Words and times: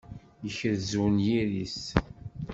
Yekrez 0.43 0.89
unyir-is. 1.05 1.81